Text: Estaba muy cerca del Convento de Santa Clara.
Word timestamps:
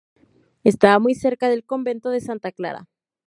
Estaba 0.63 0.97
muy 0.97 1.13
cerca 1.13 1.47
del 1.47 1.63
Convento 1.63 2.09
de 2.09 2.21
Santa 2.21 2.51
Clara. 2.51 2.87